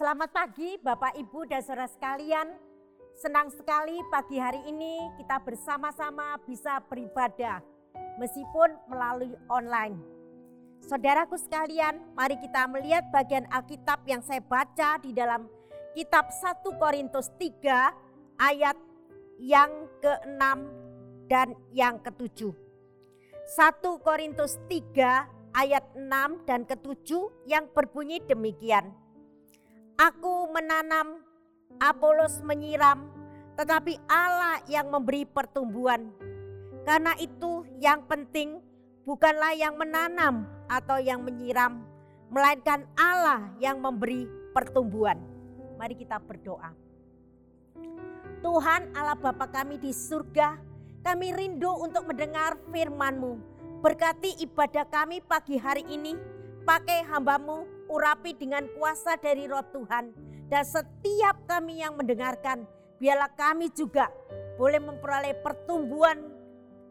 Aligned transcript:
Selamat 0.00 0.32
pagi 0.32 0.80
Bapak 0.80 1.12
Ibu 1.16 1.48
dan 1.48 1.60
saudara 1.60 1.88
sekalian. 1.88 2.48
Senang 3.20 3.52
sekali 3.52 4.00
pagi 4.08 4.40
hari 4.40 4.64
ini 4.64 4.96
kita 5.20 5.40
bersama-sama 5.44 6.40
bisa 6.48 6.80
beribadah 6.88 7.60
meskipun 8.16 8.80
melalui 8.88 9.32
online. 9.52 9.96
Saudaraku 10.84 11.36
sekalian, 11.36 12.00
mari 12.16 12.40
kita 12.40 12.64
melihat 12.68 13.04
bagian 13.12 13.44
Alkitab 13.52 14.04
yang 14.08 14.24
saya 14.24 14.40
baca 14.40 14.96
di 15.00 15.12
dalam 15.12 15.44
kitab 15.92 16.32
1 16.32 16.64
Korintus 16.80 17.28
3 17.36 18.40
ayat 18.40 18.76
yang 19.40 19.88
ke-6 20.00 20.42
dan 21.28 21.52
yang 21.72 21.96
ke-7. 22.00 22.50
1 22.50 24.04
Korintus 24.04 24.56
3 24.68 25.39
ayat 25.54 25.84
6 25.96 26.46
dan 26.46 26.62
ke-7 26.66 27.10
yang 27.46 27.66
berbunyi 27.70 28.22
demikian. 28.24 28.90
Aku 30.00 30.48
menanam, 30.50 31.20
Apolos 31.80 32.40
menyiram, 32.40 33.08
tetapi 33.56 34.00
Allah 34.08 34.62
yang 34.66 34.88
memberi 34.88 35.28
pertumbuhan. 35.28 36.08
Karena 36.88 37.12
itu 37.20 37.68
yang 37.76 38.04
penting 38.08 38.58
bukanlah 39.04 39.52
yang 39.52 39.76
menanam 39.76 40.48
atau 40.66 40.96
yang 40.96 41.20
menyiram, 41.20 41.84
melainkan 42.32 42.88
Allah 42.96 43.52
yang 43.60 43.76
memberi 43.82 44.24
pertumbuhan. 44.56 45.20
Mari 45.76 45.96
kita 45.96 46.16
berdoa. 46.20 46.72
Tuhan 48.40 48.96
Allah 48.96 49.16
Bapa 49.20 49.52
kami 49.52 49.76
di 49.76 49.92
surga, 49.92 50.56
kami 51.04 51.36
rindu 51.36 51.68
untuk 51.76 52.08
mendengar 52.08 52.56
firman-Mu. 52.72 53.59
Berkati 53.80 54.36
ibadah 54.44 54.84
kami 54.92 55.24
pagi 55.24 55.56
hari 55.56 55.80
ini, 55.88 56.12
pakai 56.68 57.00
hambamu 57.08 57.64
urapi 57.88 58.36
dengan 58.36 58.68
kuasa 58.76 59.16
dari 59.16 59.48
roh 59.48 59.64
Tuhan. 59.72 60.12
Dan 60.52 60.68
setiap 60.68 61.48
kami 61.48 61.80
yang 61.80 61.96
mendengarkan, 61.96 62.68
biarlah 63.00 63.32
kami 63.32 63.72
juga 63.72 64.12
boleh 64.60 64.84
memperoleh 64.84 65.32
pertumbuhan 65.40 66.20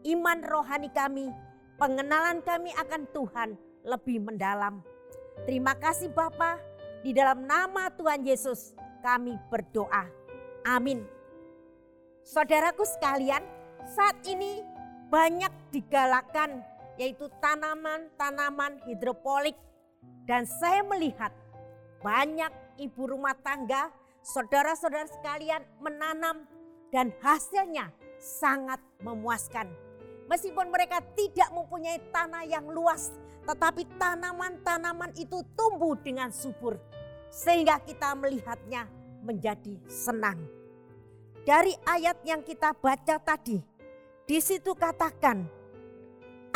iman 0.02 0.38
rohani 0.42 0.90
kami. 0.90 1.30
Pengenalan 1.78 2.42
kami 2.42 2.74
akan 2.74 3.06
Tuhan 3.14 3.54
lebih 3.86 4.26
mendalam. 4.26 4.82
Terima 5.46 5.78
kasih 5.78 6.10
Bapa, 6.10 6.58
di 7.06 7.14
dalam 7.14 7.46
nama 7.46 7.86
Tuhan 7.94 8.26
Yesus 8.26 8.74
kami 8.98 9.38
berdoa. 9.46 10.10
Amin. 10.66 11.06
Saudaraku 12.26 12.82
sekalian, 12.82 13.46
saat 13.94 14.18
ini 14.26 14.66
banyak 15.06 15.50
digalakan 15.70 16.66
yaitu 17.00 17.32
tanaman-tanaman 17.40 18.76
hidropolik 18.84 19.56
dan 20.28 20.44
saya 20.44 20.84
melihat 20.84 21.32
banyak 22.04 22.52
ibu 22.76 23.08
rumah 23.08 23.32
tangga, 23.40 23.88
saudara-saudara 24.20 25.08
sekalian 25.08 25.64
menanam 25.80 26.44
dan 26.92 27.08
hasilnya 27.24 27.88
sangat 28.20 28.80
memuaskan. 29.00 29.72
Meskipun 30.28 30.68
mereka 30.68 31.00
tidak 31.16 31.48
mempunyai 31.56 31.98
tanah 32.12 32.44
yang 32.44 32.68
luas, 32.68 33.16
tetapi 33.48 33.88
tanaman-tanaman 33.96 35.16
itu 35.16 35.40
tumbuh 35.56 35.96
dengan 35.96 36.28
subur. 36.28 36.76
Sehingga 37.32 37.80
kita 37.80 38.12
melihatnya 38.12 38.86
menjadi 39.24 39.80
senang. 39.88 40.38
Dari 41.48 41.72
ayat 41.88 42.20
yang 42.28 42.44
kita 42.44 42.76
baca 42.76 43.16
tadi, 43.18 43.58
di 44.28 44.38
situ 44.38 44.76
katakan, 44.76 45.59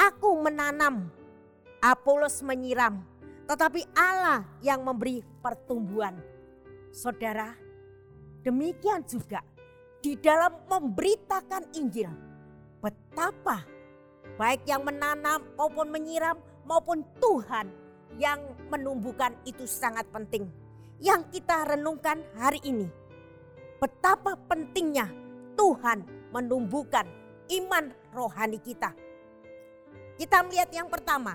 Aku 0.04 0.36
menanam, 0.36 1.08
Apolos 1.80 2.44
menyiram, 2.44 3.00
tetapi 3.48 3.88
Allah 3.96 4.44
yang 4.60 4.84
memberi 4.84 5.24
pertumbuhan. 5.40 6.12
Saudara, 6.92 7.56
demikian 8.44 9.00
juga 9.08 9.40
di 10.04 10.12
dalam 10.20 10.60
memberitakan 10.68 11.72
Injil, 11.72 12.12
betapa 12.84 13.64
baik 14.36 14.68
yang 14.68 14.84
menanam 14.84 15.40
maupun 15.56 15.88
menyiram 15.88 16.36
maupun 16.68 17.00
Tuhan 17.16 17.72
yang 18.20 18.44
menumbuhkan 18.68 19.32
itu 19.48 19.64
sangat 19.64 20.04
penting. 20.12 20.52
Yang 21.00 21.40
kita 21.40 21.64
renungkan 21.64 22.20
hari 22.36 22.60
ini, 22.60 22.92
betapa 23.80 24.36
pentingnya 24.52 25.08
Tuhan 25.56 26.04
menumbuhkan 26.28 27.08
iman 27.48 27.88
rohani 28.12 28.60
kita. 28.60 29.03
Kita 30.14 30.46
melihat 30.46 30.70
yang 30.70 30.86
pertama, 30.86 31.34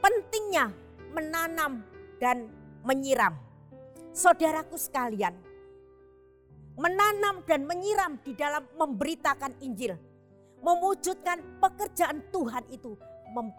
pentingnya 0.00 0.68
menanam 1.16 1.80
dan 2.20 2.52
menyiram. 2.84 3.32
Saudaraku 4.12 4.76
sekalian, 4.76 5.32
menanam 6.76 7.40
dan 7.48 7.64
menyiram 7.64 8.20
di 8.20 8.36
dalam 8.36 8.64
memberitakan 8.76 9.56
Injil, 9.64 9.96
mewujudkan 10.60 11.60
pekerjaan 11.60 12.24
Tuhan 12.28 12.64
itu 12.68 12.96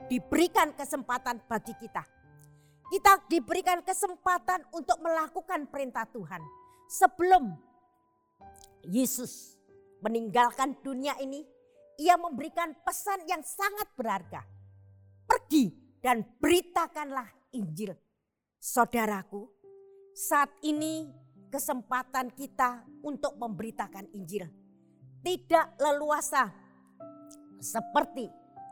diberikan 0.09 0.73
kesempatan 0.73 1.41
bagi 1.45 1.73
kita. 1.77 2.05
Kita 2.87 3.19
diberikan 3.27 3.83
kesempatan 3.83 4.63
untuk 4.71 4.97
melakukan 5.03 5.67
perintah 5.67 6.07
Tuhan. 6.07 6.39
Sebelum 6.87 7.51
Yesus 8.87 9.59
meninggalkan 9.99 10.79
dunia 10.79 11.19
ini, 11.19 11.43
ia 11.97 12.15
memberikan 12.15 12.73
pesan 12.85 13.25
yang 13.25 13.41
sangat 13.41 13.89
berharga. 13.97 14.45
Pergi 15.27 15.73
dan 15.99 16.23
beritakanlah 16.37 17.27
Injil. 17.57 17.91
Saudaraku, 18.61 19.49
saat 20.13 20.53
ini 20.63 21.09
kesempatan 21.49 22.31
kita 22.33 22.85
untuk 23.01 23.35
memberitakan 23.35 24.13
Injil. 24.13 24.45
Tidak 25.25 25.81
leluasa 25.81 26.47
seperti 27.57 28.29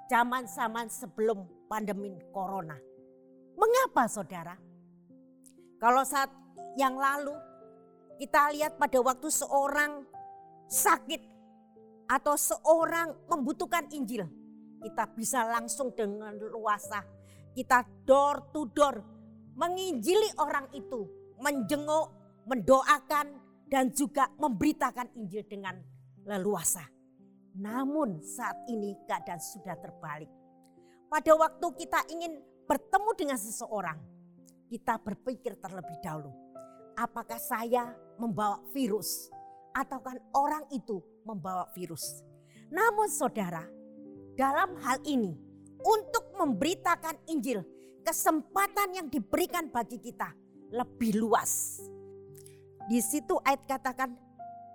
zaman-zaman 0.07 0.87
sebelum 0.87 1.65
pandemi 1.65 2.13
corona. 2.29 2.77
Mengapa 3.57 4.05
saudara? 4.05 4.55
Kalau 5.81 6.05
saat 6.05 6.29
yang 6.77 6.95
lalu 6.95 7.35
kita 8.21 8.53
lihat 8.55 8.79
pada 8.79 9.01
waktu 9.03 9.27
seorang 9.27 10.07
sakit 10.71 11.34
atau 12.05 12.37
seorang 12.37 13.13
membutuhkan 13.29 13.89
Injil. 13.93 14.25
Kita 14.81 15.09
bisa 15.09 15.45
langsung 15.49 15.93
dengan 15.97 16.37
luasa 16.37 17.01
kita 17.55 17.87
door 18.03 18.51
to 18.51 18.67
door 18.75 18.99
menginjili 19.55 20.27
orang 20.35 20.67
itu, 20.75 21.07
menjenguk, 21.39 22.11
mendoakan 22.43 23.39
dan 23.71 23.87
juga 23.95 24.27
memberitakan 24.35 25.15
Injil 25.15 25.47
dengan 25.47 25.79
leluasa. 26.27 26.83
Namun 27.55 28.19
saat 28.19 28.67
ini 28.67 28.99
keadaan 29.07 29.39
sudah 29.39 29.79
terbalik. 29.79 30.27
Pada 31.07 31.31
waktu 31.39 31.67
kita 31.79 32.03
ingin 32.11 32.43
bertemu 32.67 33.09
dengan 33.15 33.39
seseorang, 33.39 33.95
kita 34.67 34.99
berpikir 34.99 35.55
terlebih 35.63 35.95
dahulu, 36.03 36.35
apakah 36.99 37.39
saya 37.39 37.95
membawa 38.19 38.59
virus 38.75 39.31
ataukah 39.71 40.19
orang 40.35 40.67
itu 40.75 40.99
membawa 41.25 41.67
virus. 41.73 42.21
Namun 42.69 43.09
saudara, 43.09 43.65
dalam 44.37 44.77
hal 44.85 45.01
ini 45.03 45.33
untuk 45.81 46.31
memberitakan 46.37 47.17
Injil, 47.27 47.65
kesempatan 48.05 48.93
yang 48.93 49.07
diberikan 49.09 49.67
bagi 49.73 49.97
kita 49.97 50.29
lebih 50.69 51.17
luas. 51.17 51.81
Di 52.85 53.01
situ 53.01 53.41
ayat 53.41 53.65
katakan, 53.65 54.13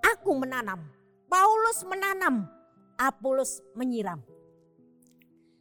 aku 0.03 0.34
menanam, 0.34 0.83
Paulus 1.31 1.87
menanam, 1.87 2.50
Apolos 2.99 3.62
menyiram. 3.78 4.21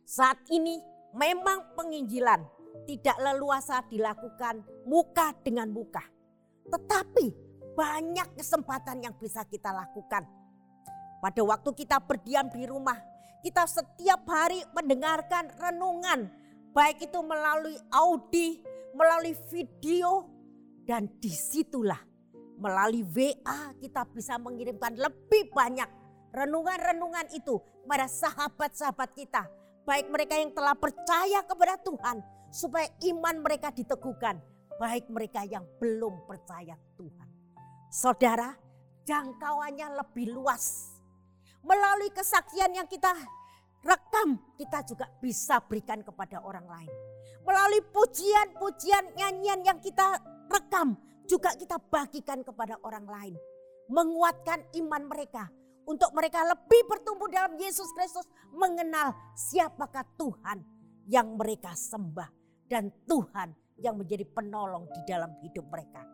Saat 0.04 0.42
ini 0.50 0.82
memang 1.14 1.78
penginjilan 1.78 2.42
tidak 2.90 3.18
leluasa 3.22 3.86
dilakukan 3.86 4.66
muka 4.90 5.38
dengan 5.46 5.70
muka. 5.70 6.02
Tetapi 6.68 7.26
banyak 7.78 8.36
kesempatan 8.36 9.06
yang 9.06 9.16
bisa 9.16 9.46
kita 9.46 9.70
lakukan. 9.70 10.39
Pada 11.20 11.44
waktu 11.44 11.76
kita 11.76 12.00
berdiam 12.00 12.48
di 12.48 12.64
rumah, 12.64 12.96
kita 13.44 13.68
setiap 13.68 14.24
hari 14.28 14.64
mendengarkan 14.72 15.52
renungan, 15.60 16.32
baik 16.72 17.12
itu 17.12 17.20
melalui 17.20 17.76
audi, 17.92 18.64
melalui 18.96 19.36
video, 19.52 20.28
dan 20.88 21.12
di 21.20 21.30
situlah 21.30 22.00
melalui 22.60 23.08
WA 23.08 23.72
kita 23.80 24.04
bisa 24.12 24.36
mengirimkan 24.36 25.00
lebih 25.00 25.48
banyak 25.56 25.88
renungan-renungan 26.36 27.32
itu 27.32 27.58
pada 27.88 28.06
sahabat-sahabat 28.06 29.10
kita. 29.16 29.48
Baik 29.88 30.12
mereka 30.12 30.36
yang 30.38 30.52
telah 30.54 30.76
percaya 30.76 31.42
kepada 31.48 31.80
Tuhan 31.82 32.22
supaya 32.52 32.86
iman 33.10 33.36
mereka 33.42 33.72
diteguhkan. 33.74 34.38
Baik 34.78 35.08
mereka 35.10 35.48
yang 35.48 35.66
belum 35.80 36.28
percaya 36.28 36.78
Tuhan. 37.00 37.28
Saudara, 37.90 38.54
jangkauannya 39.08 39.88
lebih 39.98 40.30
luas 40.36 40.99
melalui 41.64 42.10
kesaksian 42.14 42.76
yang 42.76 42.88
kita 42.88 43.12
rekam 43.84 44.40
kita 44.60 44.84
juga 44.84 45.08
bisa 45.24 45.64
berikan 45.64 46.04
kepada 46.04 46.44
orang 46.44 46.68
lain. 46.68 46.92
Melalui 47.48 47.82
pujian-pujian 47.90 49.16
nyanyian 49.16 49.64
yang 49.64 49.80
kita 49.80 50.20
rekam 50.52 51.00
juga 51.26 51.56
kita 51.56 51.80
bagikan 51.80 52.44
kepada 52.44 52.76
orang 52.84 53.06
lain. 53.08 53.36
Menguatkan 53.90 54.70
iman 54.78 55.04
mereka 55.10 55.50
untuk 55.90 56.14
mereka 56.14 56.46
lebih 56.46 56.86
bertumbuh 56.86 57.26
dalam 57.32 57.58
Yesus 57.58 57.90
Kristus 57.98 58.28
mengenal 58.54 59.18
siapakah 59.34 60.06
Tuhan 60.14 60.62
yang 61.10 61.34
mereka 61.34 61.74
sembah 61.74 62.30
dan 62.70 62.94
Tuhan 63.10 63.50
yang 63.82 63.98
menjadi 63.98 64.30
penolong 64.30 64.86
di 64.94 65.02
dalam 65.10 65.34
hidup 65.42 65.66
mereka. 65.74 66.06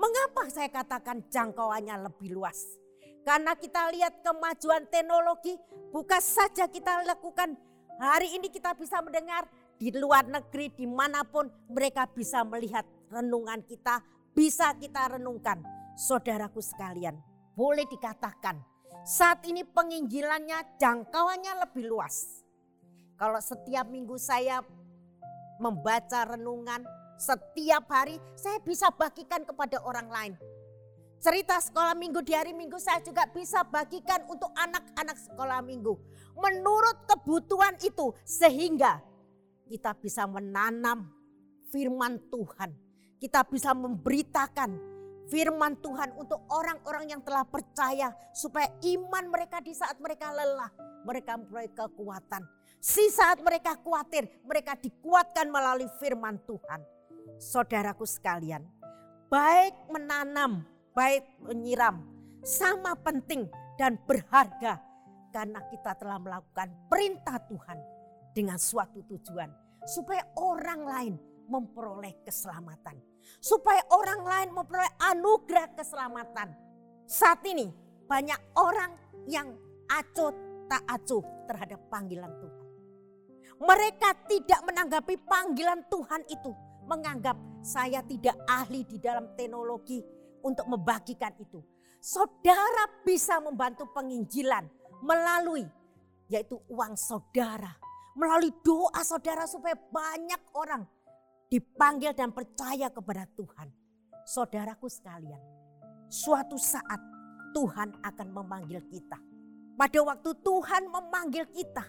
Mengapa 0.00 0.48
saya 0.48 0.72
katakan 0.72 1.28
jangkauannya 1.28 2.08
lebih 2.08 2.32
luas? 2.32 2.56
Karena 3.20 3.52
kita 3.54 3.92
lihat 3.92 4.24
kemajuan 4.24 4.88
teknologi 4.88 5.54
bukan 5.92 6.22
saja 6.22 6.66
kita 6.66 7.04
lakukan 7.04 7.52
hari 8.00 8.32
ini 8.40 8.48
kita 8.48 8.72
bisa 8.72 9.04
mendengar 9.04 9.44
di 9.76 9.92
luar 9.92 10.24
negeri 10.24 10.72
di 10.72 10.88
mana 10.88 11.24
pun 11.24 11.48
mereka 11.68 12.08
bisa 12.08 12.40
melihat 12.44 12.84
renungan 13.12 13.60
kita 13.64 14.00
bisa 14.32 14.72
kita 14.76 15.20
renungkan. 15.20 15.60
Saudaraku 16.00 16.64
sekalian 16.64 17.18
boleh 17.52 17.84
dikatakan 17.84 18.56
saat 19.04 19.44
ini 19.44 19.68
penginjilannya 19.68 20.80
jangkauannya 20.80 21.52
lebih 21.68 21.92
luas. 21.92 22.44
Kalau 23.20 23.36
setiap 23.36 23.84
minggu 23.92 24.16
saya 24.16 24.64
membaca 25.60 26.24
renungan 26.24 26.80
setiap 27.20 27.84
hari 27.92 28.16
saya 28.32 28.56
bisa 28.64 28.88
bagikan 28.96 29.44
kepada 29.44 29.76
orang 29.84 30.08
lain. 30.08 30.34
Cerita 31.20 31.60
sekolah 31.60 31.92
minggu 31.92 32.24
di 32.24 32.32
hari 32.32 32.56
minggu 32.56 32.80
saya 32.80 33.04
juga 33.04 33.28
bisa 33.28 33.60
bagikan 33.60 34.24
untuk 34.32 34.48
anak-anak 34.56 35.20
sekolah 35.20 35.60
minggu. 35.60 35.92
Menurut 36.32 37.04
kebutuhan 37.04 37.76
itu 37.84 38.16
sehingga 38.24 39.04
kita 39.68 39.92
bisa 40.00 40.24
menanam 40.24 41.12
firman 41.68 42.16
Tuhan. 42.32 42.72
Kita 43.20 43.44
bisa 43.44 43.76
memberitakan 43.76 44.80
firman 45.28 45.76
Tuhan 45.84 46.16
untuk 46.16 46.40
orang-orang 46.48 47.12
yang 47.12 47.20
telah 47.20 47.44
percaya 47.44 48.16
supaya 48.32 48.72
iman 48.80 49.28
mereka 49.28 49.60
di 49.60 49.76
saat 49.76 50.00
mereka 50.00 50.32
lelah, 50.32 50.72
mereka 51.04 51.36
mempunyai 51.36 51.68
kekuatan. 51.68 52.48
Si 52.80 53.12
saat 53.12 53.44
mereka 53.44 53.76
khawatir, 53.76 54.24
mereka 54.40 54.72
dikuatkan 54.72 55.52
melalui 55.52 55.86
firman 56.00 56.40
Tuhan 56.48 56.80
saudaraku 57.36 58.08
sekalian, 58.08 58.64
baik 59.28 59.76
menanam, 59.92 60.64
baik 60.94 61.24
menyiram, 61.42 62.02
sama 62.42 62.96
penting 62.98 63.46
dan 63.76 63.96
berharga 64.04 64.80
karena 65.30 65.62
kita 65.70 65.94
telah 65.96 66.18
melakukan 66.18 66.68
perintah 66.90 67.38
Tuhan 67.46 67.78
dengan 68.34 68.58
suatu 68.58 69.02
tujuan 69.06 69.50
supaya 69.86 70.26
orang 70.36 70.80
lain 70.84 71.14
memperoleh 71.50 72.22
keselamatan, 72.22 72.98
supaya 73.42 73.82
orang 73.90 74.22
lain 74.22 74.48
memperoleh 74.54 74.92
anugerah 75.02 75.74
keselamatan. 75.74 76.54
Saat 77.10 77.42
ini 77.42 77.66
banyak 78.06 78.38
orang 78.54 78.94
yang 79.26 79.50
acuh 79.90 80.30
tak 80.70 80.86
acuh 80.86 81.22
terhadap 81.50 81.82
panggilan 81.90 82.30
Tuhan. 82.38 82.66
Mereka 83.60 84.08
tidak 84.30 84.60
menanggapi 84.62 85.18
panggilan 85.26 85.82
Tuhan 85.90 86.22
itu 86.30 86.54
menganggap 86.86 87.36
saya 87.60 88.00
tidak 88.06 88.38
ahli 88.46 88.86
di 88.86 88.96
dalam 89.02 89.34
teknologi 89.34 90.00
untuk 90.44 90.66
membagikan 90.68 91.32
itu. 91.40 91.60
Saudara 92.00 92.88
bisa 93.04 93.38
membantu 93.40 93.84
penginjilan 93.92 94.64
melalui 95.04 95.64
yaitu 96.30 96.56
uang 96.70 96.94
saudara. 96.96 97.74
Melalui 98.14 98.50
doa 98.62 99.00
saudara 99.06 99.46
supaya 99.46 99.78
banyak 99.78 100.42
orang 100.54 100.82
dipanggil 101.46 102.10
dan 102.14 102.34
percaya 102.34 102.90
kepada 102.90 103.26
Tuhan. 103.34 103.68
Saudaraku 104.26 104.86
sekalian, 104.90 105.40
suatu 106.10 106.58
saat 106.58 106.98
Tuhan 107.54 107.98
akan 108.02 108.28
memanggil 108.30 108.82
kita. 108.90 109.18
Pada 109.74 109.98
waktu 110.04 110.30
Tuhan 110.42 110.90
memanggil 110.90 111.48
kita, 111.50 111.86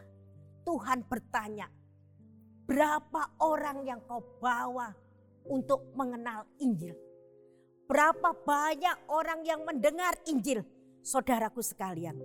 Tuhan 0.63 1.05
bertanya, 1.05 1.67
Berapa 2.71 3.35
orang 3.43 3.83
yang 3.83 3.99
kau 4.07 4.23
bawa 4.39 4.95
untuk 5.43 5.91
mengenal 5.91 6.47
Injil? 6.63 6.95
Berapa 7.91 8.31
banyak 8.31 9.11
orang 9.11 9.43
yang 9.43 9.67
mendengar 9.67 10.15
Injil? 10.23 10.63
Saudaraku 11.03 11.59
sekalian. 11.59 12.15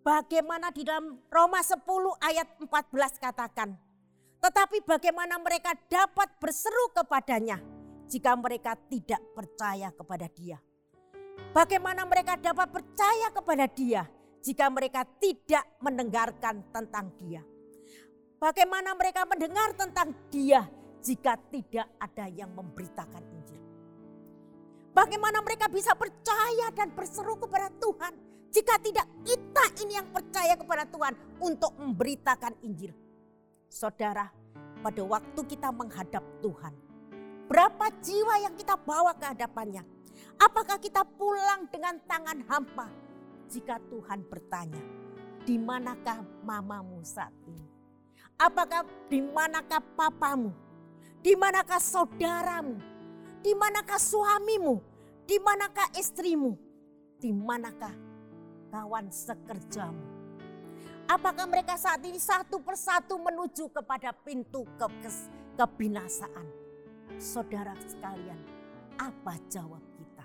Bagaimana 0.00 0.72
di 0.72 0.80
dalam 0.80 1.20
Roma 1.28 1.60
10 1.60 1.84
ayat 2.24 2.56
14 2.56 3.20
katakan. 3.20 3.76
Tetapi 4.40 4.80
bagaimana 4.88 5.36
mereka 5.36 5.76
dapat 5.92 6.40
berseru 6.40 6.88
kepadanya 6.96 7.60
jika 8.08 8.32
mereka 8.32 8.80
tidak 8.88 9.20
percaya 9.36 9.92
kepada 9.92 10.24
dia. 10.32 10.56
Bagaimana 11.52 12.08
mereka 12.08 12.40
dapat 12.40 12.72
percaya 12.72 13.28
kepada 13.28 13.68
dia 13.68 14.08
jika 14.40 14.72
mereka 14.72 15.04
tidak 15.20 15.68
mendengarkan 15.84 16.64
tentang 16.72 17.12
dia. 17.20 17.44
Bagaimana 18.40 18.96
mereka 18.96 19.28
mendengar 19.28 19.76
tentang 19.76 20.16
dia 20.32 20.64
jika 21.04 21.36
tidak 21.52 21.92
ada 22.00 22.26
yang 22.32 22.56
memberitakan 22.56 23.20
Injil? 23.36 23.61
Bagaimana 24.92 25.40
mereka 25.40 25.72
bisa 25.72 25.96
percaya 25.96 26.68
dan 26.76 26.92
berseru 26.92 27.40
kepada 27.40 27.72
Tuhan 27.80 28.12
jika 28.52 28.76
tidak 28.76 29.08
kita 29.24 29.64
ini 29.80 29.96
yang 29.96 30.08
percaya 30.12 30.52
kepada 30.52 30.84
Tuhan 30.84 31.16
untuk 31.40 31.72
memberitakan 31.80 32.60
Injil? 32.60 32.92
Saudara, 33.72 34.28
pada 34.84 35.00
waktu 35.00 35.40
kita 35.48 35.72
menghadap 35.72 36.20
Tuhan, 36.44 36.76
berapa 37.48 37.88
jiwa 38.04 38.44
yang 38.44 38.52
kita 38.52 38.76
bawa 38.76 39.16
ke 39.16 39.32
hadapannya? 39.32 39.80
Apakah 40.36 40.76
kita 40.76 41.08
pulang 41.16 41.72
dengan 41.72 41.96
tangan 42.04 42.44
hampa? 42.44 42.92
Jika 43.48 43.80
Tuhan 43.88 44.28
bertanya, 44.28 44.80
di 45.48 45.56
manakah 45.56 46.20
mamamu 46.44 47.00
saat 47.00 47.32
ini? 47.48 47.64
Apakah 48.36 48.84
di 49.08 49.24
manakah 49.24 49.80
papamu? 49.96 50.52
Di 51.24 51.32
manakah 51.32 51.80
saudaramu? 51.80 52.91
Di 53.42 53.58
manakah 53.58 53.98
suamimu? 53.98 54.78
Di 55.26 55.36
manakah 55.42 55.90
istrimu? 55.98 56.54
Di 57.18 57.34
manakah 57.34 57.90
kawan 58.70 59.10
sekerjamu? 59.10 60.06
Apakah 61.10 61.50
mereka 61.50 61.74
saat 61.74 61.98
ini 62.06 62.22
satu 62.22 62.62
persatu 62.62 63.18
menuju 63.18 63.74
kepada 63.74 64.14
pintu 64.14 64.62
ke 64.78 64.86
kebinasaan? 65.58 66.46
Saudara 67.18 67.74
sekalian, 67.82 68.38
apa 68.96 69.34
jawab 69.50 69.82
kita? 69.98 70.24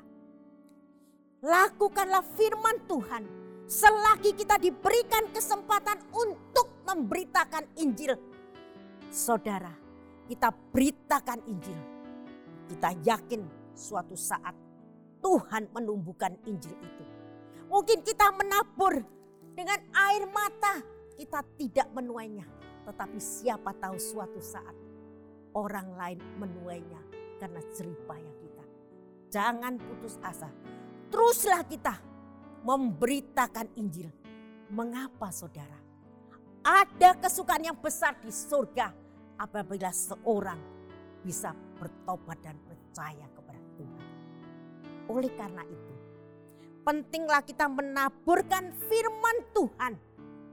Lakukanlah 1.42 2.22
firman 2.38 2.86
Tuhan 2.86 3.26
selagi 3.66 4.38
kita 4.38 4.62
diberikan 4.62 5.26
kesempatan 5.34 6.06
untuk 6.14 6.86
memberitakan 6.86 7.66
Injil. 7.82 8.14
Saudara, 9.10 9.74
kita 10.30 10.54
beritakan 10.54 11.42
Injil. 11.50 11.97
Kita 12.68 12.92
yakin 13.04 13.74
suatu 13.74 14.14
saat 14.14 14.54
Tuhan 15.24 15.72
menumbuhkan 15.74 16.36
Injil 16.46 16.76
itu. 16.78 17.04
Mungkin 17.68 18.04
kita 18.04 18.32
menabur 18.36 19.04
dengan 19.58 19.80
air 19.92 20.24
mata, 20.30 20.80
kita 21.18 21.44
tidak 21.58 21.88
menuainya. 21.92 22.46
Tetapi 22.88 23.20
siapa 23.20 23.76
tahu 23.76 24.00
suatu 24.00 24.40
saat 24.40 24.76
orang 25.58 25.98
lain 25.98 26.20
menuainya 26.40 27.02
karena 27.42 27.60
jeripaya 27.76 28.32
kita. 28.40 28.64
Jangan 29.34 29.76
putus 29.82 30.16
asa. 30.24 30.48
Teruslah 31.12 31.66
kita 31.68 31.96
memberitakan 32.64 33.74
Injil. 33.76 34.12
Mengapa 34.68 35.32
saudara? 35.32 35.80
Ada 36.64 37.16
kesukaan 37.16 37.64
yang 37.64 37.80
besar 37.80 38.20
di 38.20 38.28
surga 38.28 38.92
apabila 39.40 39.88
seorang 39.92 40.77
bisa 41.28 41.52
bertobat 41.76 42.40
dan 42.40 42.56
percaya 42.64 43.28
kepada 43.36 43.60
Tuhan. 43.76 44.06
Oleh 45.12 45.32
karena 45.36 45.64
itu, 45.68 45.94
pentinglah 46.88 47.44
kita 47.44 47.68
menaburkan 47.68 48.72
firman 48.88 49.38
Tuhan 49.52 49.94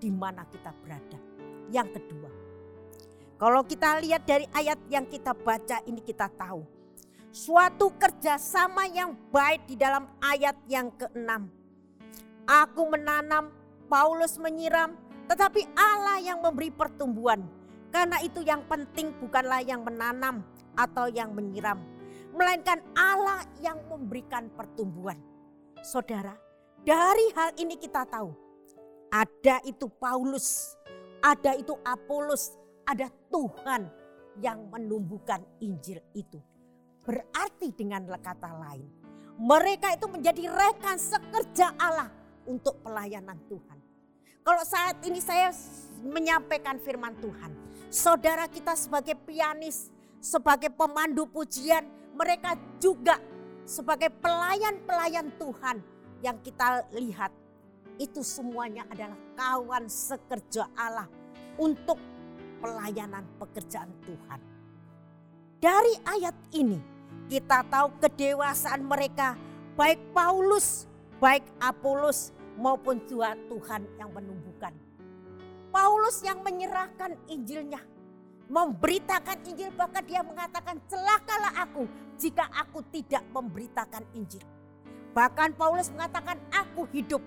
di 0.03 0.11
mana 0.11 0.43
kita 0.51 0.75
berada. 0.83 1.19
Yang 1.71 2.03
kedua, 2.03 2.31
kalau 3.39 3.63
kita 3.63 4.03
lihat 4.03 4.27
dari 4.27 4.51
ayat 4.51 4.83
yang 4.91 5.07
kita 5.07 5.31
baca 5.31 5.79
ini 5.87 6.03
kita 6.03 6.27
tahu 6.35 6.67
suatu 7.31 7.95
kerjasama 7.95 8.91
yang 8.91 9.15
baik 9.31 9.71
di 9.71 9.79
dalam 9.79 10.11
ayat 10.19 10.59
yang 10.67 10.91
keenam. 10.99 11.51
Aku 12.45 12.91
menanam, 12.91 13.55
Paulus 13.87 14.37
menyiram, 14.43 14.99
tetapi 15.31 15.71
Allah 15.73 16.21
yang 16.21 16.43
memberi 16.45 16.69
pertumbuhan. 16.69 17.41
Karena 17.95 18.19
itu 18.21 18.43
yang 18.43 18.67
penting 18.67 19.15
bukanlah 19.23 19.63
yang 19.63 19.87
menanam 19.87 20.43
atau 20.79 21.11
yang 21.11 21.35
menyiram. 21.35 21.79
Melainkan 22.35 22.83
Allah 22.99 23.47
yang 23.63 23.79
memberikan 23.87 24.51
pertumbuhan. 24.55 25.19
Saudara, 25.87 26.35
dari 26.83 27.31
hal 27.33 27.55
ini 27.63 27.79
kita 27.79 28.03
tahu 28.11 28.35
Ada 29.15 29.63
itu 29.63 29.87
Paulus, 29.87 30.75
ada 31.23 31.55
itu 31.55 31.79
Apolos, 31.87 32.59
ada 32.83 33.07
Tuhan 33.31 33.87
yang 34.43 34.67
menumbuhkan 34.67 35.39
Injil 35.63 36.03
itu. 36.19 36.43
Berarti 37.07 37.71
dengan 37.71 38.11
kata 38.19 38.51
lain, 38.59 38.91
mereka 39.39 39.95
itu 39.95 40.11
menjadi 40.11 40.51
rekan 40.51 40.99
sekerja 40.99 41.79
Allah 41.79 42.11
untuk 42.43 42.83
pelayanan 42.83 43.39
Tuhan. 43.47 43.79
Kalau 44.43 44.65
saat 44.67 44.99
ini 45.07 45.23
saya 45.23 45.55
menyampaikan 46.03 46.83
firman 46.83 47.15
Tuhan, 47.23 47.55
saudara 47.89 48.51
kita 48.51 48.75
sebagai 48.75 49.15
pianis, 49.23 49.94
sebagai 50.25 50.73
pemandu 50.73 51.29
pujian, 51.29 51.85
mereka 52.17 52.57
juga 52.81 53.21
sebagai 53.69 54.09
pelayan-pelayan 54.25 55.29
Tuhan 55.37 55.85
yang 56.25 56.41
kita 56.41 56.89
lihat 56.97 57.29
itu 58.01 58.25
semuanya 58.25 58.89
adalah 58.89 59.21
kawan 59.37 59.85
sekerja 59.85 60.65
Allah 60.73 61.05
untuk 61.61 62.01
pelayanan 62.65 63.29
pekerjaan 63.37 63.93
Tuhan. 64.09 64.41
Dari 65.61 65.95
ayat 66.09 66.37
ini 66.57 66.81
kita 67.29 67.61
tahu 67.69 68.01
kedewasaan 68.01 68.81
mereka 68.81 69.37
baik 69.77 70.01
Paulus, 70.17 70.89
baik 71.21 71.45
Apolos 71.61 72.33
maupun 72.57 73.05
Tuhan 73.05 73.83
yang 74.01 74.09
menumbuhkan. 74.09 74.73
Paulus 75.69 76.23
yang 76.25 76.41
menyerahkan 76.41 77.19
Injilnya, 77.27 77.83
memberitakan 78.49 79.41
Injil 79.49 79.73
bahkan 79.73 80.05
dia 80.05 80.21
mengatakan 80.21 80.77
celakalah 80.89 81.53
aku 81.65 81.89
jika 82.21 82.45
aku 82.53 82.85
tidak 82.93 83.25
memberitakan 83.33 84.05
Injil. 84.13 84.45
Bahkan 85.15 85.55
Paulus 85.55 85.89
mengatakan 85.95 86.37
aku 86.51 86.85
hidup 86.91 87.23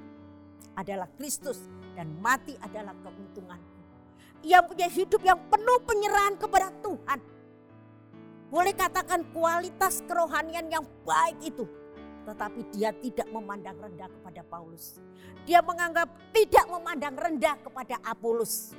adalah 0.76 1.10
Kristus 1.18 1.66
dan 1.96 2.12
mati 2.22 2.54
adalah 2.62 2.94
keuntungan. 3.02 3.58
Ia 4.46 4.62
punya 4.62 4.86
hidup 4.86 5.24
yang 5.26 5.40
penuh 5.50 5.80
penyerahan 5.88 6.38
kepada 6.38 6.70
Tuhan. 6.84 7.20
Boleh 8.48 8.72
katakan 8.76 9.28
kualitas 9.34 10.06
kerohanian 10.08 10.72
yang 10.72 10.86
baik 11.04 11.42
itu 11.42 11.66
tetapi 12.28 12.60
dia 12.76 12.92
tidak 12.92 13.28
memandang 13.32 13.80
rendah 13.80 14.12
kepada 14.12 14.44
Paulus. 14.44 15.00
Dia 15.48 15.64
menganggap 15.64 16.12
tidak 16.36 16.68
memandang 16.68 17.16
rendah 17.16 17.56
kepada 17.64 17.96
Apolos. 18.04 18.76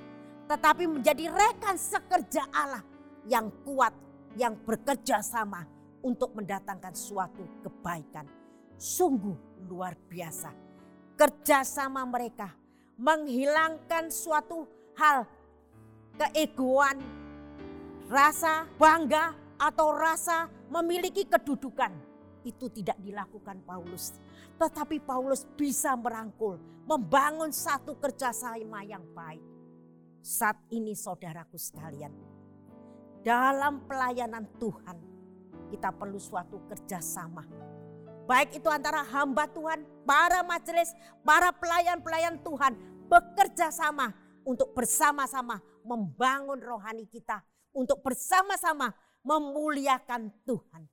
Tetapi 0.49 0.89
menjadi 0.89 1.29
rekan 1.29 1.77
sekerja 1.77 2.49
Allah 2.49 2.81
yang 3.29 3.53
kuat, 3.69 3.93
yang 4.41 4.57
bekerja 4.65 5.21
sama 5.21 5.69
untuk 6.01 6.33
mendatangkan 6.33 6.97
suatu 6.97 7.45
kebaikan. 7.61 8.25
Sungguh 8.81 9.37
luar 9.69 9.93
biasa. 10.09 10.49
Kerjasama 11.19 12.01
mereka 12.09 12.49
menghilangkan 12.97 14.09
suatu 14.09 14.65
hal 14.97 15.29
keegoan, 16.17 16.97
rasa 18.09 18.65
bangga 18.81 19.37
atau 19.61 19.93
rasa 19.93 20.49
memiliki 20.73 21.29
kedudukan 21.29 21.93
itu 22.47 22.71
tidak 22.73 22.97
dilakukan 23.05 23.61
Paulus. 23.69 24.17
Tetapi 24.57 25.03
Paulus 25.05 25.45
bisa 25.59 25.93
merangkul, 25.95 26.57
membangun 26.89 27.53
satu 27.53 27.99
kerjasama 27.99 28.83
yang 28.87 29.05
baik. 29.13 29.58
Saat 30.29 30.61
ini 30.77 30.93
saudaraku 30.93 31.57
sekalian, 31.57 32.13
dalam 33.25 33.89
pelayanan 33.89 34.45
Tuhan 34.61 35.01
kita 35.73 35.89
perlu 35.89 36.21
suatu 36.21 36.69
kerjasama. 36.69 37.49
Baik 38.29 38.61
itu 38.61 38.69
antara 38.69 39.01
hamba 39.09 39.49
Tuhan, 39.49 39.89
para 40.05 40.45
majelis, 40.45 40.93
para 41.25 41.49
pelayan-pelayan 41.57 42.45
Tuhan 42.45 42.77
bekerja 43.09 43.73
sama 43.73 44.13
untuk 44.45 44.77
bersama-sama 44.77 45.65
membangun 45.81 46.61
rohani 46.61 47.09
kita, 47.09 47.41
untuk 47.73 48.05
bersama-sama 48.05 48.93
memuliakan 49.25 50.29
Tuhan. 50.45 50.85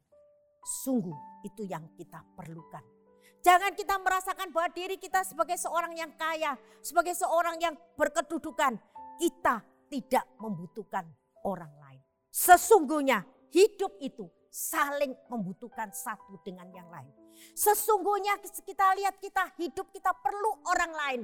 Sungguh 0.63 1.43
itu 1.43 1.67
yang 1.67 1.83
kita 1.99 2.23
perlukan. 2.39 2.95
Jangan 3.43 3.75
kita 3.75 3.99
merasakan 3.99 4.55
bahwa 4.55 4.71
diri 4.71 4.95
kita 4.95 5.27
sebagai 5.27 5.59
seorang 5.59 5.91
yang 5.91 6.15
kaya, 6.15 6.55
sebagai 6.79 7.13
seorang 7.19 7.59
yang 7.59 7.75
berkedudukan, 7.99 8.79
kita 9.19 9.63
tidak 9.89 10.25
membutuhkan 10.41 11.05
orang 11.45 11.71
lain. 11.79 12.01
Sesungguhnya 12.31 13.23
hidup 13.53 13.95
itu 14.03 14.27
saling 14.51 15.11
membutuhkan 15.31 15.91
satu 15.91 16.39
dengan 16.43 16.67
yang 16.71 16.87
lain. 16.87 17.11
Sesungguhnya 17.55 18.39
kita 18.43 18.95
lihat 18.95 19.19
kita 19.19 19.51
hidup 19.59 19.91
kita 19.91 20.15
perlu 20.15 20.63
orang 20.71 20.93
lain 20.95 21.21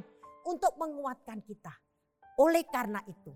untuk 0.47 0.75
menguatkan 0.75 1.39
kita. 1.43 1.71
Oleh 2.39 2.63
karena 2.67 2.99
itu, 3.07 3.31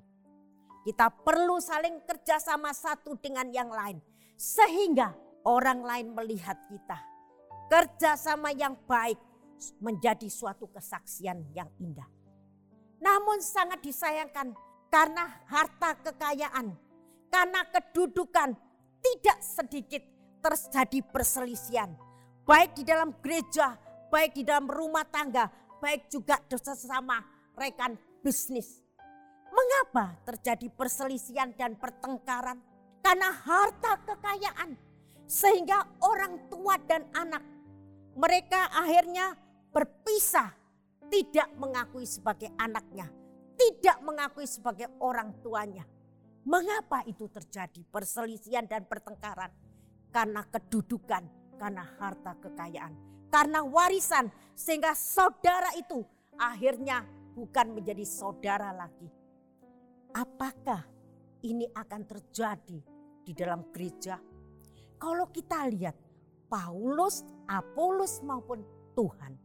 kita 0.84 1.12
perlu 1.12 1.60
saling 1.60 2.04
kerjasama 2.04 2.72
satu 2.76 3.16
dengan 3.20 3.48
yang 3.52 3.72
lain. 3.72 4.00
Sehingga 4.36 5.16
orang 5.48 5.84
lain 5.84 6.08
melihat 6.12 6.60
kita. 6.68 7.00
Kerjasama 7.72 8.52
yang 8.52 8.76
baik 8.86 9.18
menjadi 9.80 10.28
suatu 10.28 10.68
kesaksian 10.70 11.56
yang 11.56 11.72
indah. 11.80 12.06
Namun 13.06 13.38
sangat 13.46 13.86
disayangkan 13.86 14.58
karena 14.90 15.46
harta 15.46 15.94
kekayaan, 16.02 16.74
karena 17.30 17.62
kedudukan 17.70 18.58
tidak 18.98 19.38
sedikit 19.46 20.02
terjadi 20.42 21.06
perselisihan. 21.14 21.94
Baik 22.46 22.82
di 22.82 22.84
dalam 22.86 23.14
gereja, 23.22 23.78
baik 24.10 24.34
di 24.34 24.42
dalam 24.42 24.66
rumah 24.66 25.06
tangga, 25.06 25.46
baik 25.78 26.10
juga 26.10 26.42
sesama 26.50 27.22
rekan 27.54 27.94
bisnis. 28.26 28.82
Mengapa 29.54 30.18
terjadi 30.26 30.68
perselisihan 30.74 31.54
dan 31.54 31.78
pertengkaran? 31.78 32.58
Karena 33.06 33.30
harta 33.30 34.02
kekayaan 34.02 34.74
sehingga 35.30 36.02
orang 36.02 36.50
tua 36.50 36.74
dan 36.90 37.06
anak 37.14 37.46
mereka 38.18 38.72
akhirnya 38.74 39.38
berpisah, 39.70 40.50
tidak 41.16 41.48
mengakui 41.56 42.04
sebagai 42.04 42.52
anaknya, 42.60 43.08
tidak 43.56 44.04
mengakui 44.04 44.44
sebagai 44.44 44.92
orang 45.00 45.32
tuanya. 45.40 45.88
Mengapa 46.44 47.08
itu 47.08 47.32
terjadi 47.32 47.88
perselisihan 47.88 48.68
dan 48.68 48.84
pertengkaran? 48.84 49.48
Karena 50.12 50.44
kedudukan, 50.44 51.56
karena 51.56 51.88
harta 51.96 52.36
kekayaan, 52.36 52.94
karena 53.32 53.64
warisan 53.64 54.28
sehingga 54.60 54.92
saudara 54.92 55.72
itu 55.80 56.04
akhirnya 56.36 57.08
bukan 57.32 57.72
menjadi 57.72 58.04
saudara 58.04 58.76
lagi. 58.76 59.08
Apakah 60.12 60.84
ini 61.48 61.64
akan 61.72 62.02
terjadi 62.04 62.80
di 63.24 63.32
dalam 63.32 63.72
gereja? 63.72 64.20
Kalau 65.00 65.32
kita 65.32 65.64
lihat 65.72 65.96
Paulus, 66.52 67.24
Apolos 67.48 68.20
maupun 68.20 68.64
Tuhan 68.96 69.45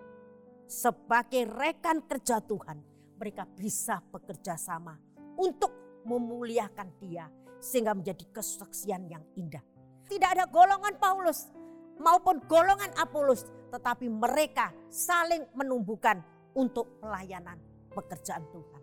sebagai 0.71 1.51
rekan 1.51 2.07
kerja 2.07 2.39
Tuhan, 2.39 2.79
mereka 3.19 3.43
bisa 3.43 3.99
bekerja 3.99 4.55
sama 4.55 4.95
untuk 5.35 5.75
memuliakan 6.07 6.95
dia 7.03 7.27
sehingga 7.59 7.91
menjadi 7.91 8.23
kesaksian 8.31 9.11
yang 9.11 9.27
indah. 9.35 9.61
Tidak 10.07 10.31
ada 10.31 10.47
golongan 10.47 10.95
Paulus 10.95 11.51
maupun 11.99 12.39
golongan 12.47 12.95
Apolos, 12.95 13.51
tetapi 13.75 14.07
mereka 14.07 14.71
saling 14.87 15.43
menumbuhkan 15.59 16.23
untuk 16.55 17.03
pelayanan 17.03 17.59
pekerjaan 17.91 18.47
Tuhan. 18.55 18.83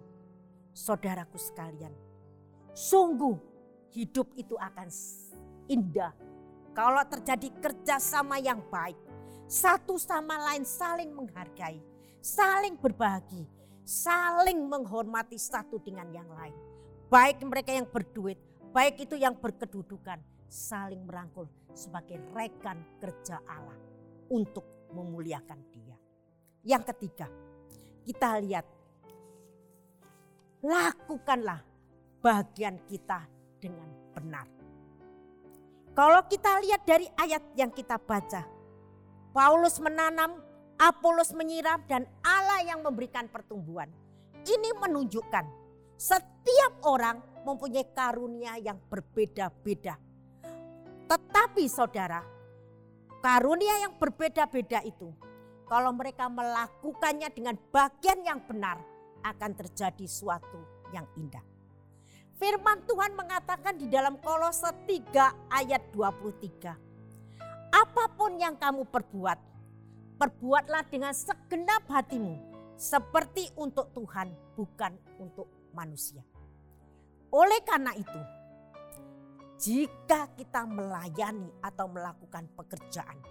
Saudaraku 0.75 1.39
sekalian, 1.39 1.95
sungguh 2.75 3.33
hidup 3.95 4.29
itu 4.37 4.53
akan 4.59 4.91
indah 5.71 6.13
kalau 6.77 7.01
terjadi 7.09 7.49
kerjasama 7.57 8.37
yang 8.37 8.61
baik, 8.69 8.95
satu 9.47 9.95
sama 9.95 10.35
lain 10.51 10.67
saling 10.67 11.15
menghargai, 11.15 11.79
saling 12.19 12.75
berbagi, 12.75 13.47
saling 13.87 14.59
menghormati 14.67 15.39
satu 15.39 15.79
dengan 15.79 16.11
yang 16.11 16.27
lain. 16.35 16.51
Baik 17.07 17.39
mereka 17.47 17.71
yang 17.71 17.87
berduit, 17.87 18.35
baik 18.75 19.07
itu 19.07 19.15
yang 19.15 19.39
berkedudukan, 19.39 20.19
saling 20.51 20.99
merangkul 21.07 21.47
sebagai 21.71 22.19
rekan 22.35 22.83
kerja 22.99 23.39
Allah 23.47 23.79
untuk 24.27 24.91
memuliakan 24.91 25.63
Dia. 25.71 25.95
Yang 26.67 26.83
ketiga, 26.91 27.31
kita 28.03 28.43
lihat 28.43 28.67
lakukanlah 30.59 31.63
bagian 32.19 32.83
kita 32.83 33.23
dengan 33.63 33.87
benar. 34.11 34.47
Kalau 35.95 36.21
kita 36.27 36.59
lihat 36.59 36.83
dari 36.83 37.07
ayat 37.15 37.55
yang 37.55 37.71
kita 37.71 37.95
baca, 37.95 38.56
Paulus 39.35 39.77
menanam, 39.83 40.43
Apolos 40.77 41.33
menyiram 41.33 41.81
dan 41.89 42.05
Allah 42.21 42.61
yang 42.61 42.85
memberikan 42.85 43.25
pertumbuhan. 43.25 43.89
Ini 44.45 44.77
menunjukkan 44.77 45.45
setiap 45.97 46.85
orang 46.85 47.17
mempunyai 47.41 47.89
karunia 47.97 48.61
yang 48.61 48.77
berbeda-beda. 48.85 49.97
Tetapi 51.09 51.63
saudara, 51.65 52.21
karunia 53.25 53.89
yang 53.89 53.97
berbeda-beda 53.97 54.85
itu 54.85 55.09
kalau 55.65 55.89
mereka 55.97 56.29
melakukannya 56.29 57.33
dengan 57.33 57.57
bagian 57.73 58.21
yang 58.21 58.39
benar 58.45 58.77
akan 59.25 59.51
terjadi 59.57 60.05
suatu 60.05 60.61
yang 60.93 61.09
indah. 61.17 61.43
Firman 62.37 62.85
Tuhan 62.85 63.17
mengatakan 63.17 63.81
di 63.81 63.89
dalam 63.89 64.21
Kolose 64.21 64.69
3 64.85 65.49
ayat 65.49 65.89
23. 65.89 66.86
Apa 67.77 68.09
pun 68.17 68.41
yang 68.41 68.57
kamu 68.57 68.89
perbuat, 68.89 69.37
perbuatlah 70.17 70.81
dengan 70.89 71.13
segenap 71.13 71.85
hatimu 71.85 72.33
seperti 72.73 73.53
untuk 73.53 73.93
Tuhan 73.93 74.33
bukan 74.57 74.97
untuk 75.21 75.45
manusia. 75.77 76.25
Oleh 77.29 77.61
karena 77.61 77.93
itu, 77.93 78.21
jika 79.61 80.25
kita 80.33 80.65
melayani 80.65 81.53
atau 81.61 81.85
melakukan 81.85 82.49
pekerjaan, 82.57 83.21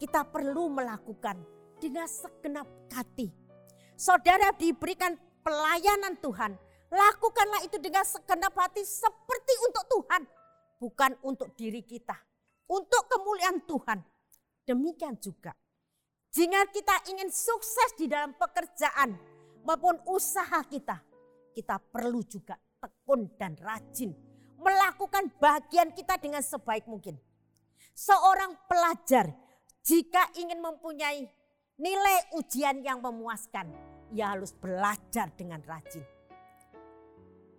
kita 0.00 0.24
perlu 0.24 0.72
melakukan 0.72 1.36
dengan 1.76 2.08
segenap 2.08 2.64
hati. 2.88 3.28
Saudara 3.92 4.56
diberikan 4.56 5.20
pelayanan 5.44 6.16
Tuhan, 6.24 6.56
lakukanlah 6.88 7.60
itu 7.68 7.76
dengan 7.76 8.08
segenap 8.08 8.56
hati 8.56 8.80
seperti 8.88 9.52
untuk 9.68 9.84
Tuhan, 10.00 10.22
bukan 10.80 11.12
untuk 11.20 11.52
diri 11.52 11.84
kita, 11.84 12.16
untuk 12.66 13.06
kemuliaan 13.10 13.62
Tuhan. 13.64 13.98
Demikian 14.66 15.14
juga, 15.22 15.54
jika 16.34 16.66
kita 16.74 16.96
ingin 17.14 17.30
sukses 17.30 17.94
di 17.94 18.10
dalam 18.10 18.34
pekerjaan 18.34 19.14
maupun 19.62 20.02
usaha 20.10 20.60
kita, 20.66 20.98
kita 21.54 21.78
perlu 21.78 22.20
juga 22.26 22.58
tekun 22.82 23.30
dan 23.38 23.54
rajin 23.56 24.12
melakukan 24.60 25.30
bagian 25.38 25.94
kita 25.94 26.18
dengan 26.18 26.42
sebaik 26.42 26.84
mungkin. 26.90 27.14
Seorang 27.96 28.66
pelajar 28.68 29.30
jika 29.86 30.34
ingin 30.36 30.58
mempunyai 30.58 31.24
nilai 31.78 32.18
ujian 32.34 32.82
yang 32.82 32.98
memuaskan, 32.98 33.70
ia 34.10 34.34
harus 34.34 34.50
belajar 34.52 35.30
dengan 35.38 35.62
rajin. 35.62 36.15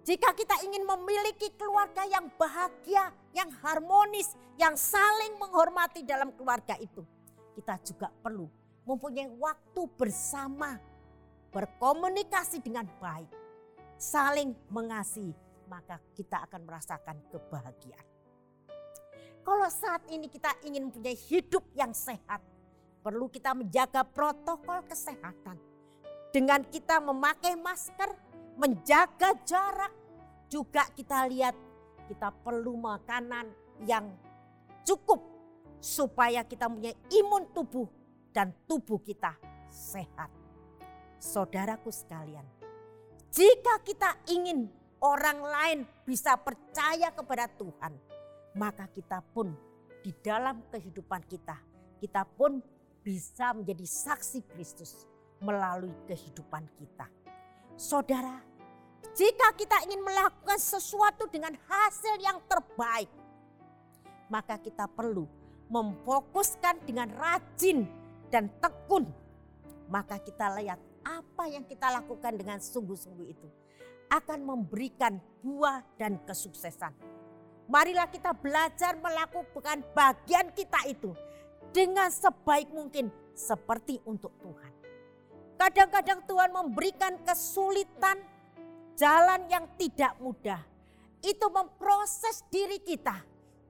Jika 0.08 0.32
kita 0.32 0.56
ingin 0.64 0.88
memiliki 0.88 1.52
keluarga 1.60 2.08
yang 2.08 2.32
bahagia, 2.40 3.12
yang 3.36 3.52
harmonis, 3.60 4.40
yang 4.56 4.72
saling 4.80 5.36
menghormati 5.36 6.00
dalam 6.08 6.32
keluarga 6.32 6.80
itu, 6.80 7.04
kita 7.60 7.76
juga 7.84 8.08
perlu 8.24 8.48
mempunyai 8.88 9.28
waktu 9.36 9.84
bersama, 10.00 10.80
berkomunikasi 11.52 12.64
dengan 12.64 12.88
baik, 13.04 13.28
saling 14.00 14.56
mengasihi, 14.72 15.36
maka 15.68 16.00
kita 16.16 16.40
akan 16.48 16.64
merasakan 16.64 17.20
kebahagiaan. 17.28 18.08
Kalau 19.44 19.68
saat 19.68 20.08
ini 20.08 20.32
kita 20.32 20.56
ingin 20.64 20.88
mempunyai 20.88 21.20
hidup 21.20 21.68
yang 21.76 21.92
sehat, 21.92 22.40
perlu 23.04 23.28
kita 23.28 23.52
menjaga 23.52 24.08
protokol 24.08 24.88
kesehatan. 24.88 25.60
Dengan 26.32 26.64
kita 26.64 27.04
memakai 27.04 27.60
masker, 27.60 28.27
menjaga 28.58 29.38
jarak, 29.46 29.94
juga 30.50 30.90
kita 30.92 31.30
lihat 31.30 31.56
kita 32.08 32.32
perlu 32.42 32.80
makanan 32.80 33.52
yang 33.84 34.10
cukup 34.88 35.20
supaya 35.78 36.42
kita 36.48 36.66
punya 36.72 36.96
imun 37.12 37.52
tubuh 37.54 37.86
dan 38.32 38.56
tubuh 38.66 38.98
kita 39.04 39.36
sehat. 39.70 40.32
Saudaraku 41.20 41.92
sekalian, 41.92 42.46
jika 43.30 43.84
kita 43.84 44.10
ingin 44.32 44.72
orang 45.04 45.40
lain 45.44 45.80
bisa 46.08 46.40
percaya 46.40 47.12
kepada 47.12 47.52
Tuhan, 47.52 47.94
maka 48.56 48.88
kita 48.90 49.22
pun 49.36 49.54
di 50.02 50.16
dalam 50.24 50.64
kehidupan 50.72 51.22
kita, 51.28 51.58
kita 52.00 52.24
pun 52.24 52.64
bisa 53.04 53.52
menjadi 53.52 53.84
saksi 53.84 54.40
Kristus 54.56 55.04
melalui 55.44 55.94
kehidupan 56.08 56.64
kita. 56.80 57.08
Saudara, 57.78 58.47
jika 59.14 59.54
kita 59.56 59.78
ingin 59.88 60.02
melakukan 60.04 60.60
sesuatu 60.60 61.30
dengan 61.32 61.56
hasil 61.68 62.16
yang 62.20 62.42
terbaik, 62.50 63.10
maka 64.28 64.60
kita 64.60 64.90
perlu 64.90 65.28
memfokuskan 65.72 66.84
dengan 66.84 67.12
rajin 67.16 67.88
dan 68.32 68.52
tekun. 68.60 69.08
Maka 69.88 70.20
kita 70.20 70.52
lihat 70.60 70.80
apa 71.08 71.48
yang 71.48 71.64
kita 71.64 71.88
lakukan 71.88 72.36
dengan 72.36 72.60
sungguh-sungguh 72.60 73.28
itu 73.32 73.48
akan 74.12 74.40
memberikan 74.44 75.20
buah 75.44 75.84
dan 75.96 76.20
kesuksesan. 76.24 76.92
Marilah 77.68 78.08
kita 78.08 78.32
belajar 78.32 78.96
melakukan 79.00 79.84
bagian 79.92 80.52
kita 80.56 80.88
itu 80.88 81.12
dengan 81.76 82.08
sebaik 82.08 82.72
mungkin 82.72 83.12
seperti 83.36 84.00
untuk 84.08 84.32
Tuhan. 84.40 84.72
Kadang-kadang 85.60 86.24
Tuhan 86.24 86.50
memberikan 86.54 87.20
kesulitan, 87.28 88.24
jalan 88.98 89.46
yang 89.48 89.66
tidak 89.78 90.18
mudah. 90.18 90.60
Itu 91.22 91.48
memproses 91.54 92.44
diri 92.50 92.82
kita 92.82 93.16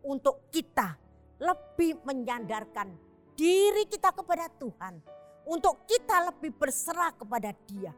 untuk 0.07 0.47
kita 0.49 0.95
lebih 1.37 1.99
menyandarkan 2.07 2.95
diri 3.35 3.85
kita 3.85 4.15
kepada 4.15 4.47
Tuhan. 4.57 5.03
Untuk 5.47 5.87
kita 5.87 6.27
lebih 6.27 6.51
berserah 6.59 7.15
kepada 7.15 7.55
dia. 7.67 7.95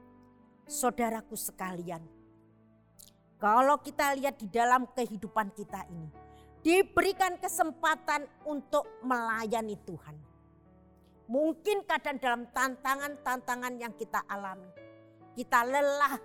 Saudaraku 0.70 1.34
sekalian, 1.34 2.06
kalau 3.42 3.82
kita 3.82 4.13
lihat 4.13 4.38
di 4.38 4.46
dalam 4.46 4.86
kehidupan 4.94 5.50
kita 5.58 5.82
ini, 5.89 6.13
diberikan 6.62 7.42
kesempatan 7.42 8.30
untuk 8.46 8.86
melayani 9.02 9.80
Tuhan. 9.82 10.13
Mungkin 11.26 11.89
kadang 11.89 12.22
dalam 12.22 12.46
tantangan-tantangan 12.54 13.74
yang 13.82 13.94
kita 13.98 14.22
alami, 14.30 14.70
kita 15.34 15.65
lelah, 15.65 16.22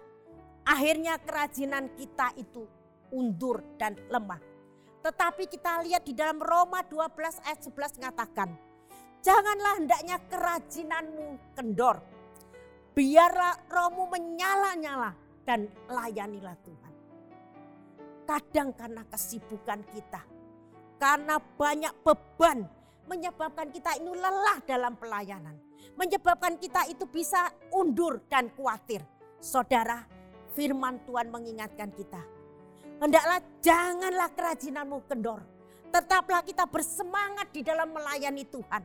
akhirnya 0.64 1.20
kerajinan 1.20 1.92
kita 1.94 2.33
itu 2.40 2.64
undur 3.12 3.62
dan 3.77 3.94
lemah. 4.11 4.40
Tetapi 5.05 5.44
kita 5.46 5.85
lihat 5.85 6.09
di 6.09 6.16
dalam 6.16 6.40
Roma 6.40 6.81
12 6.81 7.44
ayat 7.44 7.61
11 7.61 8.00
mengatakan, 8.00 8.48
janganlah 9.20 9.74
hendaknya 9.77 10.16
kerajinanmu 10.33 11.53
kendor. 11.53 12.00
Biarlah 12.96 13.68
rohmu 13.68 14.09
menyala-nyala 14.09 15.12
dan 15.44 15.68
layanilah 15.92 16.57
Tuhan. 16.64 16.92
Kadang 18.24 18.72
karena 18.72 19.05
kesibukan 19.05 19.85
kita, 19.92 20.24
karena 20.96 21.37
banyak 21.37 21.92
beban 22.00 22.64
menyebabkan 23.05 23.68
kita 23.68 24.00
ini 24.00 24.16
lelah 24.16 24.64
dalam 24.64 24.96
pelayanan. 24.96 25.61
Menyebabkan 26.00 26.57
kita 26.57 26.88
itu 26.88 27.05
bisa 27.05 27.53
undur 27.77 28.24
dan 28.33 28.48
khawatir. 28.57 29.05
Saudara, 29.37 30.00
firman 30.55 31.03
Tuhan 31.05 31.29
mengingatkan 31.29 31.90
kita. 31.93 32.23
Hendaklah 33.03 33.43
janganlah 33.61 34.31
kerajinanmu 34.33 34.99
kendor. 35.11 35.43
Tetaplah 35.90 36.43
kita 36.43 36.67
bersemangat 36.67 37.51
di 37.55 37.62
dalam 37.62 37.90
melayani 37.90 38.47
Tuhan. 38.47 38.83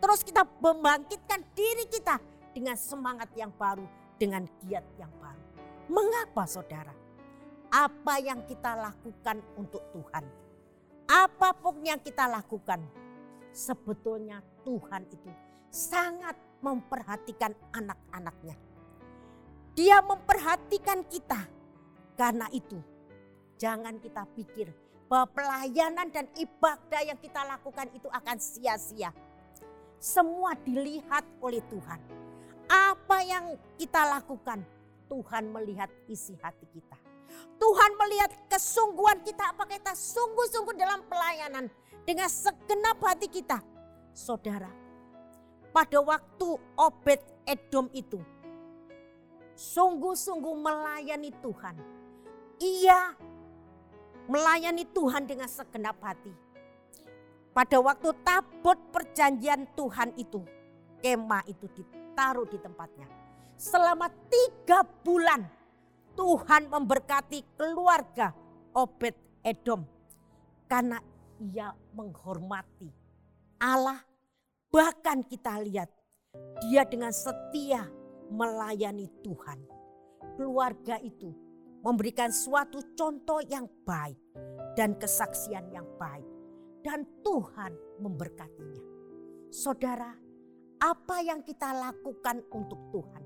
Terus 0.00 0.20
kita 0.24 0.44
membangkitkan 0.60 1.40
diri 1.56 1.88
kita 1.88 2.20
dengan 2.52 2.76
semangat 2.76 3.32
yang 3.36 3.52
baru, 3.52 3.84
dengan 4.20 4.44
giat 4.64 4.84
yang 4.96 5.12
baru. 5.20 5.42
Mengapa 5.88 6.44
saudara? 6.48 7.06
apa 7.76 8.14
yang 8.22 8.40
kita 8.46 8.72
lakukan 8.72 9.36
untuk 9.58 9.82
Tuhan. 9.92 10.24
Apa 11.06 11.54
pun 11.54 11.78
yang 11.84 12.00
kita 12.02 12.26
lakukan, 12.26 12.82
sebetulnya 13.52 14.42
Tuhan 14.66 15.06
itu 15.12 15.30
sangat 15.70 16.34
memperhatikan 16.64 17.54
anak-anaknya. 17.76 18.56
Dia 19.76 20.00
memperhatikan 20.00 21.04
kita. 21.04 21.44
Karena 22.16 22.48
itu, 22.48 22.80
jangan 23.60 24.00
kita 24.00 24.24
pikir 24.32 24.72
bahwa 25.04 25.28
pelayanan 25.36 26.08
dan 26.08 26.26
ibadah 26.32 27.04
yang 27.04 27.20
kita 27.20 27.44
lakukan 27.44 27.92
itu 27.92 28.08
akan 28.08 28.40
sia-sia. 28.40 29.12
Semua 30.00 30.56
dilihat 30.56 31.28
oleh 31.44 31.60
Tuhan. 31.68 32.00
Apa 32.66 33.20
yang 33.20 33.52
kita 33.76 34.00
lakukan, 34.16 34.64
Tuhan 35.12 35.52
melihat 35.52 35.92
isi 36.08 36.34
hati 36.40 36.64
kita. 36.72 36.96
Tuhan 37.60 37.90
melihat 38.00 38.32
kesungguhan 38.48 39.20
kita 39.22 39.52
apakah 39.52 39.76
kita 39.76 39.92
sungguh-sungguh 39.92 40.72
dalam 40.72 41.04
pelayanan 41.04 41.68
dengan 42.08 42.32
segenap 42.32 42.96
hati 43.04 43.28
kita. 43.28 43.60
Saudara, 44.16 44.72
pada 45.68 46.00
waktu 46.00 46.48
Obed 46.80 47.20
Edom 47.44 47.92
itu 47.92 48.16
sungguh-sungguh 49.56 50.54
melayani 50.60 51.32
Tuhan. 51.40 51.76
Ia 52.60 53.16
melayani 54.28 54.84
Tuhan 54.92 55.24
dengan 55.24 55.48
segenap 55.48 55.96
hati. 56.04 56.30
Pada 57.56 57.80
waktu 57.80 58.12
tabut 58.20 58.76
perjanjian 58.92 59.64
Tuhan 59.72 60.12
itu, 60.20 60.44
kemah 61.00 61.40
itu 61.48 61.64
ditaruh 61.72 62.44
di 62.44 62.60
tempatnya. 62.60 63.08
Selama 63.56 64.12
tiga 64.28 64.84
bulan 64.84 65.48
Tuhan 66.12 66.68
memberkati 66.68 67.56
keluarga 67.56 68.36
Obed 68.76 69.16
Edom 69.40 69.88
karena 70.68 71.00
ia 71.40 71.72
menghormati 71.96 72.92
Allah. 73.56 74.04
Bahkan 74.68 75.24
kita 75.24 75.56
lihat 75.64 75.88
dia 76.68 76.84
dengan 76.84 77.08
setia 77.08 77.88
melayani 78.30 79.10
Tuhan. 79.22 79.58
keluarga 80.36 81.00
itu 81.00 81.32
memberikan 81.80 82.28
suatu 82.28 82.82
contoh 82.92 83.40
yang 83.48 83.64
baik 83.88 84.20
dan 84.76 84.94
kesaksian 85.00 85.72
yang 85.72 85.88
baik. 85.96 86.26
Dan 86.84 87.02
Tuhan 87.24 87.74
memberkatinya. 87.98 88.84
Saudara, 89.50 90.14
apa 90.78 91.16
yang 91.24 91.42
kita 91.42 91.72
lakukan 91.72 92.46
untuk 92.54 92.78
Tuhan? 92.94 93.22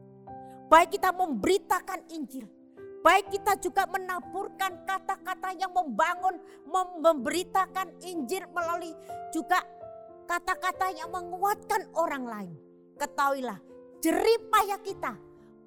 Baik 0.70 0.96
kita 0.96 1.12
memberitakan 1.12 2.08
Injil, 2.14 2.46
baik 3.04 3.28
kita 3.34 3.58
juga 3.60 3.84
menaburkan 3.90 4.86
kata-kata 4.86 5.52
yang 5.58 5.74
membangun, 5.74 6.40
memberitakan 7.04 8.00
Injil 8.06 8.48
melalui 8.54 8.94
juga 9.34 9.60
kata-kata 10.30 10.94
yang 10.94 11.10
menguatkan 11.10 11.90
orang 11.98 12.24
lain. 12.24 12.56
Ketahuilah, 12.96 13.58
jerih 14.00 14.40
payah 14.48 14.80
kita, 14.80 15.12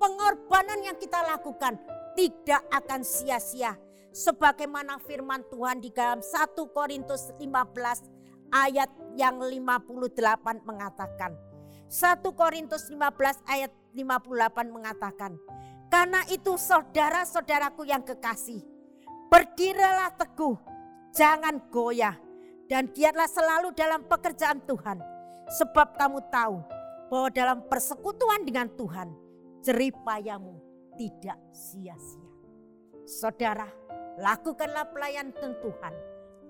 pengorbanan 0.02 0.82
yang 0.82 0.98
kita 0.98 1.22
lakukan 1.24 1.78
tidak 2.18 2.62
akan 2.74 3.02
sia-sia. 3.06 3.78
Sebagaimana 4.14 5.02
firman 5.02 5.42
Tuhan 5.50 5.82
di 5.82 5.90
dalam 5.90 6.22
1 6.22 6.54
Korintus 6.70 7.34
15 7.42 7.50
ayat 8.54 8.90
yang 9.18 9.42
58 9.42 10.62
mengatakan. 10.70 11.34
1 11.90 12.22
Korintus 12.38 12.94
15 12.94 13.42
ayat 13.50 13.74
58 13.98 14.70
mengatakan. 14.70 15.34
Karena 15.90 16.22
itu 16.30 16.54
saudara-saudaraku 16.58 17.90
yang 17.90 18.06
kekasih. 18.06 18.62
Berdirilah 19.34 20.14
teguh, 20.14 20.58
jangan 21.14 21.58
goyah. 21.74 22.18
Dan 22.70 22.94
giatlah 22.94 23.30
selalu 23.30 23.74
dalam 23.74 24.06
pekerjaan 24.06 24.62
Tuhan. 24.66 25.02
Sebab 25.58 25.98
kamu 25.98 26.22
tahu 26.30 26.62
bahwa 27.14 27.30
dalam 27.30 27.70
persekutuan 27.70 28.42
dengan 28.42 28.66
Tuhan, 28.74 29.14
jerih 29.62 29.94
payahmu 30.02 30.58
tidak 30.98 31.38
sia-sia. 31.54 32.34
Saudara, 33.06 33.70
lakukanlah 34.18 34.90
pelayanan 34.90 35.54
Tuhan. 35.62 35.94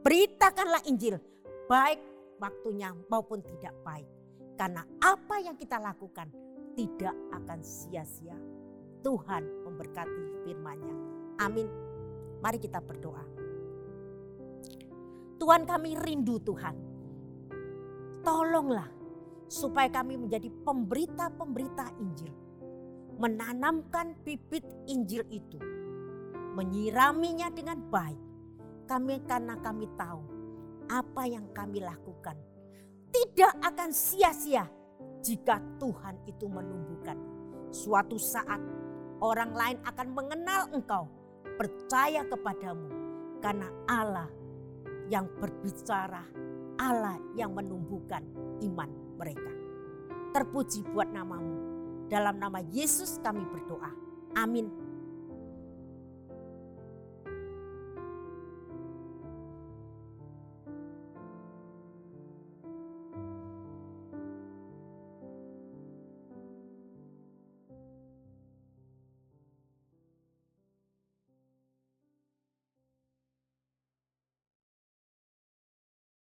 Beritakanlah 0.08 0.88
Injil, 0.88 1.20
baik 1.68 2.00
waktunya 2.40 2.96
maupun 3.12 3.44
tidak 3.44 3.76
baik. 3.84 4.08
Karena 4.56 4.88
apa 5.04 5.44
yang 5.44 5.60
kita 5.60 5.84
lakukan 5.84 6.32
tidak 6.80 7.12
akan 7.36 7.60
sia-sia. 7.60 8.40
Tuhan 9.04 9.44
memberkati 9.68 10.48
firman-Nya. 10.48 10.96
Amin. 11.44 11.68
Mari 12.40 12.64
kita 12.64 12.80
berdoa. 12.80 13.28
Tuhan 15.44 15.68
kami 15.68 16.00
rindu 16.00 16.40
Tuhan. 16.40 16.76
Tolonglah 18.24 19.03
supaya 19.54 19.86
kami 19.94 20.18
menjadi 20.18 20.50
pemberita-pemberita 20.66 21.94
Injil 22.02 22.34
menanamkan 23.22 24.18
bibit 24.26 24.66
Injil 24.90 25.22
itu, 25.30 25.62
menyiraminya 26.58 27.54
dengan 27.54 27.78
baik. 27.90 28.22
Kami 28.90 29.22
karena 29.24 29.56
kami 29.62 29.88
tahu 29.96 30.22
apa 30.92 31.24
yang 31.24 31.48
kami 31.56 31.80
lakukan 31.80 32.36
tidak 33.14 33.54
akan 33.64 33.90
sia-sia 33.96 34.68
jika 35.24 35.62
Tuhan 35.80 36.20
itu 36.28 36.50
menumbuhkan. 36.52 37.16
Suatu 37.72 38.20
saat 38.20 38.60
orang 39.24 39.56
lain 39.56 39.78
akan 39.88 40.08
mengenal 40.12 40.62
engkau, 40.76 41.08
percaya 41.56 42.26
kepadamu 42.28 42.90
karena 43.40 43.70
Allah 43.88 44.30
yang 45.08 45.30
berbicara, 45.40 46.28
Allah 46.76 47.18
yang 47.38 47.56
menumbuhkan 47.56 48.26
iman 48.68 48.90
mereka. 49.24 49.52
Terpuji 50.36 50.84
buat 50.92 51.08
namamu. 51.08 51.56
Dalam 52.12 52.36
nama 52.36 52.60
Yesus 52.76 53.24
kami 53.24 53.48
berdoa. 53.48 53.90
Amin. 54.36 54.83